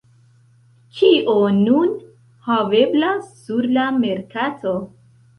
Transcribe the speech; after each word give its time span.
Kio 0.99 1.33
nun 1.57 1.91
haveblas 2.47 3.27
sur 3.41 3.67
la 3.75 3.83
merkato? 3.99 4.73